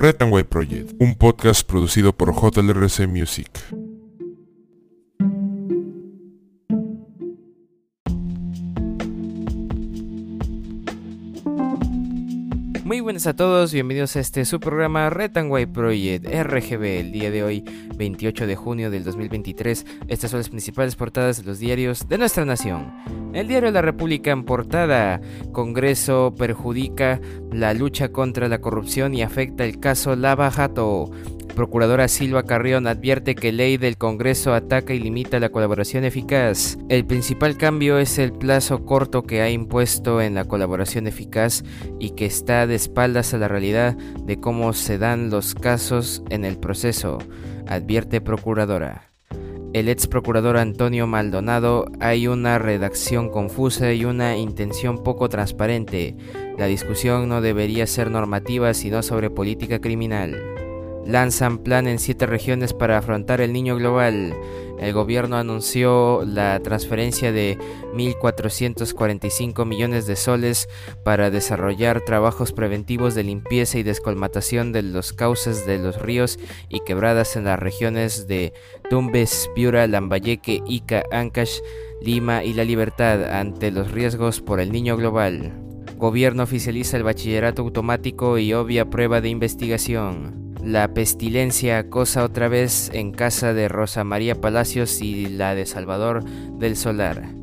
[0.00, 3.50] Red and White Project, un podcast producido por JLRC Music.
[13.20, 15.32] Buenas a todos, bienvenidos a este su programa Red
[15.70, 16.84] Project RGB.
[17.00, 17.62] El día de hoy,
[17.94, 22.46] 28 de junio del 2023, estas son las principales portadas de los diarios de nuestra
[22.46, 22.94] nación.
[23.34, 25.20] El diario La República en portada,
[25.52, 27.20] Congreso perjudica
[27.52, 31.10] la lucha contra la corrupción y afecta el caso Lava Jato.
[31.54, 36.78] Procuradora Silva Carrión advierte que ley del Congreso ataca y limita la colaboración eficaz.
[36.88, 41.64] El principal cambio es el plazo corto que ha impuesto en la colaboración eficaz
[41.98, 46.44] y que está de espaldas a la realidad de cómo se dan los casos en
[46.44, 47.18] el proceso,
[47.66, 49.10] advierte Procuradora.
[49.72, 56.16] El ex procurador Antonio Maldonado hay una redacción confusa y una intención poco transparente.
[56.58, 60.42] La discusión no debería ser normativa sino sobre política criminal
[61.10, 64.34] lanzan plan en siete regiones para afrontar el niño global.
[64.78, 67.58] El gobierno anunció la transferencia de
[67.94, 70.68] 1.445 millones de soles
[71.04, 76.38] para desarrollar trabajos preventivos de limpieza y descolmatación de los cauces de los ríos
[76.70, 78.54] y quebradas en las regiones de
[78.88, 81.58] Tumbes, Piura, Lambayeque, Ica, Ancash,
[82.00, 85.52] Lima y La Libertad ante los riesgos por el niño global.
[85.98, 90.49] Gobierno oficializa el bachillerato automático y obvia prueba de investigación.
[90.64, 96.22] La pestilencia acosa otra vez en casa de Rosa María Palacios y la de Salvador
[96.58, 97.39] del Solar.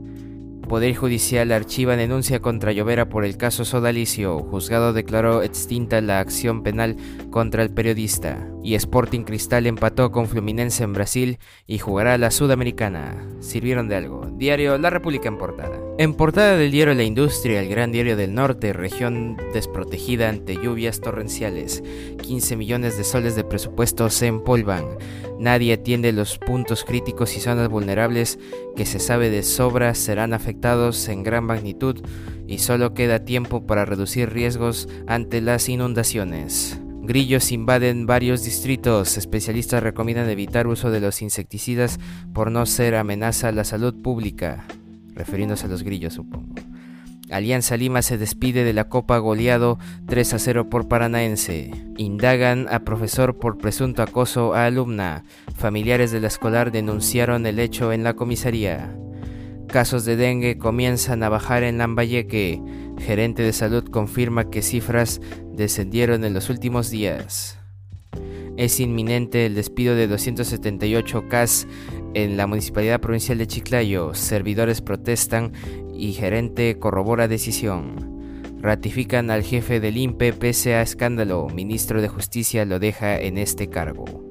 [0.68, 4.40] Poder Judicial archiva denuncia contra Llovera por el caso Sodalicio.
[4.40, 6.98] Juzgado declaró extinta la acción penal
[7.30, 8.46] contra el periodista.
[8.64, 13.30] Y Sporting Cristal empató con Fluminense en Brasil y jugará la Sudamericana.
[13.40, 14.30] Sirvieron de algo.
[14.36, 15.80] Diario La República en portada.
[16.00, 21.00] En portada del diario La Industria, el gran diario del norte, región desprotegida ante lluvias
[21.00, 21.82] torrenciales.
[22.22, 24.86] 15 millones de soles de presupuesto se empolvan.
[25.40, 28.40] Nadie atiende los puntos críticos y zonas vulnerables
[28.76, 30.34] que se sabe de sobra serán
[31.08, 32.02] en gran magnitud
[32.48, 36.80] y solo queda tiempo para reducir riesgos ante las inundaciones.
[37.04, 39.18] Grillos invaden varios distritos.
[39.18, 42.00] Especialistas recomiendan evitar uso de los insecticidas
[42.34, 44.66] por no ser amenaza a la salud pública.
[45.14, 46.56] Refiriéndose a los grillos, supongo.
[47.30, 51.72] Alianza Lima se despide de la Copa goleado 3 a 0 por Paranaense.
[51.98, 55.24] Indagan a profesor por presunto acoso a alumna.
[55.56, 58.98] Familiares de la escolar denunciaron el hecho en la comisaría.
[59.68, 62.62] Casos de dengue comienzan a bajar en Lambayeque.
[63.00, 65.20] Gerente de salud confirma que cifras
[65.52, 67.60] descendieron en los últimos días.
[68.56, 71.68] Es inminente el despido de 278 CAS
[72.14, 74.14] en la Municipalidad Provincial de Chiclayo.
[74.14, 75.52] Servidores protestan
[75.94, 78.24] y gerente corrobora decisión.
[78.62, 81.48] Ratifican al jefe del INPE pese a escándalo.
[81.54, 84.27] Ministro de Justicia lo deja en este cargo.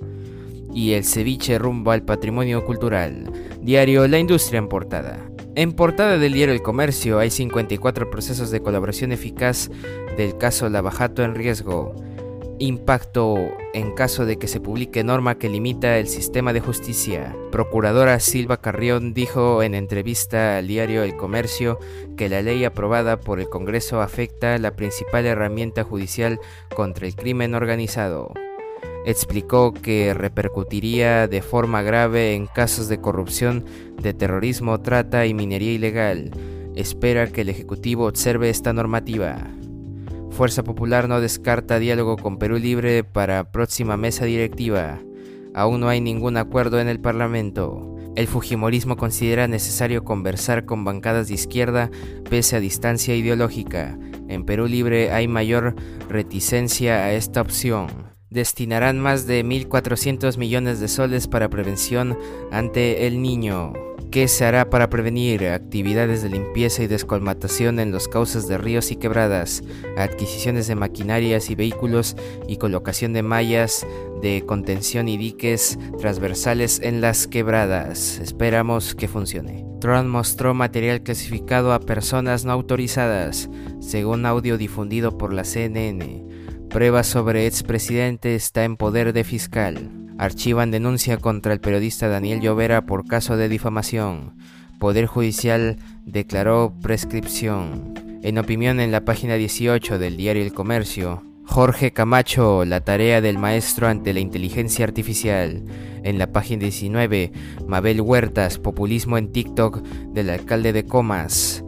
[0.77, 3.33] Y el ceviche rumbo al patrimonio cultural.
[3.63, 5.27] Diario La Industria en portada.
[5.55, 9.71] En portada del diario El Comercio hay 54 procesos de colaboración eficaz
[10.19, 11.95] del caso Lavajato en riesgo
[12.59, 13.37] impacto
[13.75, 17.35] en caso de que se publique norma que limita el sistema de justicia.
[17.53, 21.79] Procuradora Silva Carrión dijo en entrevista al diario El Comercio
[22.17, 26.39] que la ley aprobada por el Congreso afecta la principal herramienta judicial
[26.75, 28.33] contra el crimen organizado.
[29.07, 33.65] Explicó que repercutiría de forma grave en casos de corrupción,
[34.03, 36.33] de terrorismo, trata y minería ilegal.
[36.75, 39.39] Espera que el Ejecutivo observe esta normativa.
[40.33, 44.99] Fuerza Popular no descarta diálogo con Perú Libre para próxima mesa directiva.
[45.55, 47.97] Aún no hay ningún acuerdo en el Parlamento.
[48.17, 51.91] El Fujimorismo considera necesario conversar con bancadas de izquierda
[52.29, 53.97] pese a distancia ideológica.
[54.27, 55.77] En Perú Libre hay mayor
[56.09, 58.06] reticencia a esta opción.
[58.31, 62.19] Destinarán más de 1.400 millones de soles para prevención
[62.51, 63.73] ante el niño.
[64.11, 68.91] ¿Qué se hará para prevenir actividades de limpieza y descolmatación en los cauces de ríos
[68.91, 69.63] y quebradas,
[69.97, 72.17] adquisiciones de maquinarias y vehículos
[72.49, 73.87] y colocación de mallas
[74.23, 78.19] de contención y diques transversales en las quebradas?
[78.19, 79.67] Esperamos que funcione.
[79.81, 83.51] Trump mostró material clasificado a personas no autorizadas,
[83.81, 86.25] según audio difundido por la CNN.
[86.77, 89.91] Prueba sobre expresidente está en poder de fiscal.
[90.19, 94.37] Archivan denuncia contra el periodista Daniel Llovera por caso de difamación.
[94.79, 97.95] Poder Judicial declaró prescripción.
[98.23, 103.39] En opinión en la página 18 del diario El Comercio, Jorge Camacho, la tarea del
[103.39, 105.65] maestro ante la inteligencia artificial.
[106.03, 107.33] En la página 19,
[107.67, 109.81] Mabel Huertas, populismo en TikTok
[110.13, 111.65] del alcalde de Comas.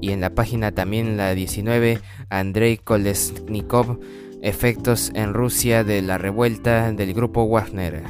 [0.00, 4.00] Y en la página también la 19, Andrei Kolesnikov,
[4.40, 8.04] Efectos en Rusia de la revuelta del grupo Wagner.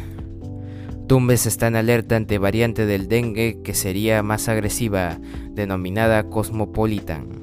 [1.06, 5.18] Tumbes está en alerta ante variante del dengue que sería más agresiva,
[5.52, 7.42] denominada Cosmopolitan.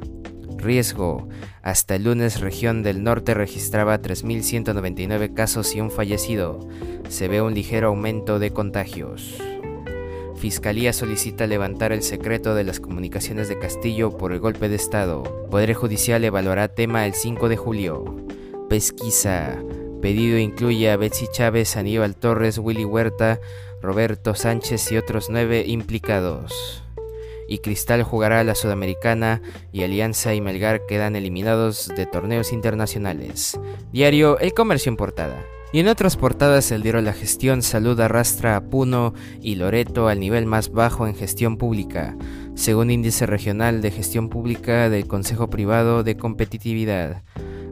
[0.58, 1.28] Riesgo.
[1.64, 6.68] Hasta el lunes región del norte registraba 3.199 casos y un fallecido.
[7.10, 9.42] Se ve un ligero aumento de contagios.
[10.36, 15.24] Fiscalía solicita levantar el secreto de las comunicaciones de Castillo por el golpe de Estado.
[15.50, 18.26] Poder Judicial evaluará tema el 5 de julio.
[18.70, 19.64] Pesquisa.
[20.02, 23.40] Pedido incluye a Betsy Chávez, Aníbal Torres, Willy Huerta,
[23.82, 26.84] Roberto Sánchez y otros nueve implicados.
[27.48, 29.42] Y Cristal jugará a la Sudamericana
[29.72, 33.60] y Alianza y Melgar quedan eliminados de torneos internacionales.
[33.92, 35.46] Diario El Comercio en Portada.
[35.72, 40.20] Y en otras portadas el diario La Gestión Salud arrastra a Puno y Loreto al
[40.20, 42.16] nivel más bajo en gestión pública,
[42.56, 47.24] según índice regional de gestión pública del Consejo Privado de Competitividad.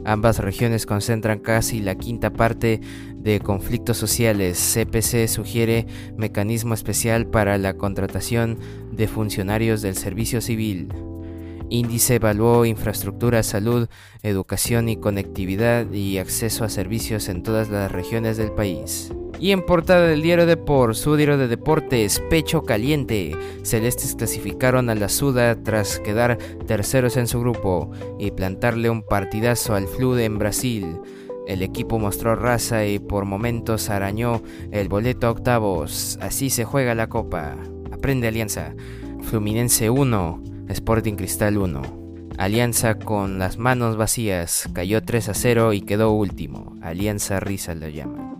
[0.04, 2.80] Ambas regiones concentran casi la quinta parte
[3.16, 4.58] de conflictos sociales.
[4.58, 5.86] CPC sugiere
[6.16, 8.58] mecanismo especial para la contratación
[8.92, 10.88] de funcionarios del servicio civil.
[11.70, 13.88] Índice evaluó infraestructura, salud,
[14.22, 19.12] educación y conectividad y acceso a servicios en todas las regiones del país.
[19.40, 23.36] Y en portada del diario Deport, su diario de deportes, pecho caliente.
[23.62, 29.74] Celestes clasificaron a la Suda tras quedar terceros en su grupo y plantarle un partidazo
[29.74, 30.98] al Flude en Brasil.
[31.46, 34.40] El equipo mostró raza y por momentos arañó
[34.70, 36.18] el boleto a octavos.
[36.22, 37.56] Así se juega la copa.
[37.92, 38.74] Aprende Alianza.
[39.22, 41.82] Fluminense 1, Sporting Cristal 1.
[42.38, 46.76] Alianza con las manos vacías cayó 3 a 0 y quedó último.
[46.82, 48.34] Alianza Risa lo llaman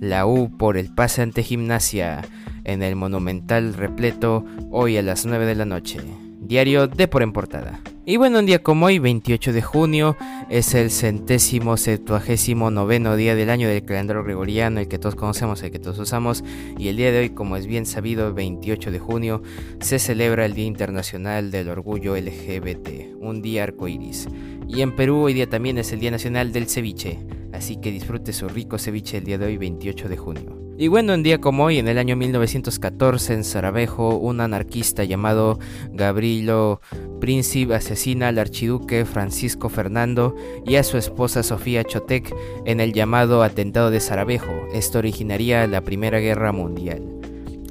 [0.00, 2.22] la U por el pase ante gimnasia
[2.64, 6.00] en el monumental repleto hoy a las 9 de la noche.
[6.40, 7.80] Diario de por en portada.
[8.08, 10.16] Y bueno, un día como hoy, 28 de junio,
[10.48, 15.60] es el centésimo septuagésimo noveno día del año del calendario gregoriano, el que todos conocemos,
[15.62, 16.44] el que todos usamos.
[16.78, 19.42] Y el día de hoy, como es bien sabido, 28 de junio,
[19.80, 24.28] se celebra el Día Internacional del Orgullo LGBT, un día arcoíris.
[24.68, 27.18] Y en Perú hoy día también es el Día Nacional del Ceviche
[27.56, 30.65] así que disfrute su rico ceviche el día de hoy 28 de junio.
[30.78, 35.58] Y bueno, un día como hoy, en el año 1914, en Sarajevo, un anarquista llamado
[35.90, 36.82] Gabrielo
[37.18, 40.36] Príncipe asesina al archiduque Francisco Fernando
[40.66, 42.30] y a su esposa Sofía Chotek
[42.66, 44.68] en el llamado Atentado de Sarajevo.
[44.70, 47.02] Esto originaría la Primera Guerra Mundial.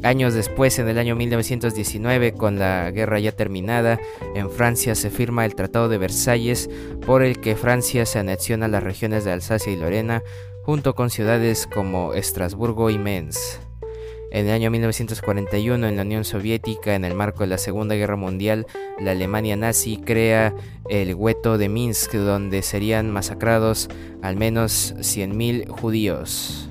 [0.01, 3.99] Años después, en el año 1919, con la guerra ya terminada,
[4.35, 6.69] en Francia se firma el Tratado de Versalles,
[7.05, 10.23] por el que Francia se anexiona a las regiones de Alsacia y Lorena,
[10.65, 13.59] junto con ciudades como Estrasburgo y Mainz.
[14.31, 18.15] En el año 1941, en la Unión Soviética, en el marco de la Segunda Guerra
[18.15, 18.65] Mundial,
[18.99, 20.55] la Alemania nazi crea
[20.89, 23.89] el gueto de Minsk, donde serían masacrados
[24.23, 26.67] al menos 100.000 judíos.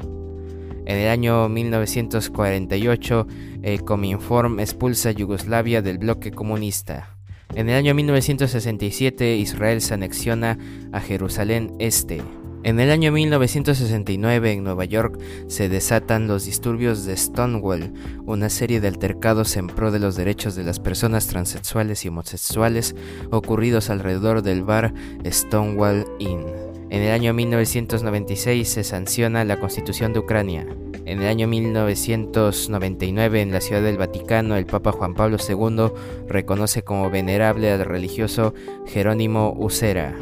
[0.87, 3.27] En el año 1948,
[3.63, 7.17] el Cominform expulsa Yugoslavia del bloque comunista.
[7.55, 10.59] En el año 1967, Israel se anexiona
[10.93, 12.23] a Jerusalén Este.
[12.65, 17.93] En el año 1969, en Nueva York, se desatan los disturbios de Stonewall,
[18.25, 22.97] una serie de altercados en pro de los derechos de las personas transexuales y homosexuales
[23.31, 24.95] ocurridos alrededor del bar
[25.27, 26.47] Stonewall Inn.
[26.89, 30.67] En el año 1996 se sanciona la Constitución de Ucrania.
[31.05, 35.93] En el año 1999 en la Ciudad del Vaticano el Papa Juan Pablo II
[36.29, 38.55] reconoce como venerable al religioso
[38.87, 40.17] Jerónimo Usera.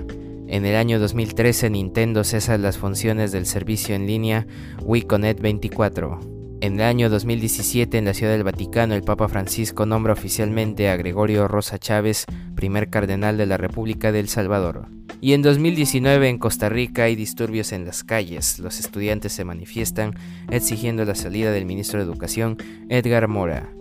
[0.52, 4.46] En el año 2013 Nintendo cesa las funciones del servicio en línea
[4.82, 6.20] WiiConnect 24.
[6.60, 10.96] En el año 2017 en la Ciudad del Vaticano el Papa Francisco nombra oficialmente a
[10.96, 14.88] Gregorio Rosa Chávez, primer cardenal de la República de El Salvador.
[15.22, 18.58] Y en 2019 en Costa Rica hay disturbios en las calles.
[18.58, 20.12] Los estudiantes se manifiestan
[20.50, 22.58] exigiendo la salida del ministro de Educación,
[22.90, 23.72] Edgar Mora.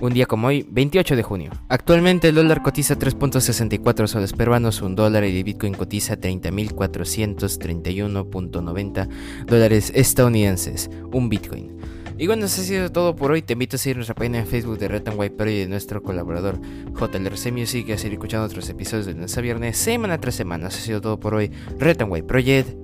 [0.00, 1.52] Un día como hoy, 28 de junio.
[1.68, 9.08] Actualmente el dólar cotiza 3.64 soles peruanos, un dólar y el Bitcoin cotiza 30.431.90
[9.46, 11.74] dólares estadounidenses, un Bitcoin.
[12.18, 13.42] Y bueno, eso ha sido todo por hoy.
[13.42, 16.02] Te invito a seguir nuestra página en Facebook de Red White Pro y de nuestro
[16.02, 16.58] colaborador
[16.94, 20.68] JLRC Music y a seguir escuchando otros episodios de lunes a viernes, semana tras semana.
[20.68, 21.50] Eso ha sido todo por hoy.
[21.78, 22.76] Red White Project,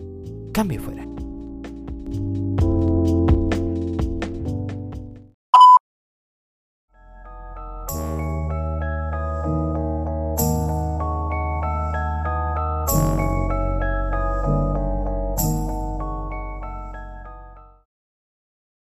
[0.53, 1.07] cambio fuera.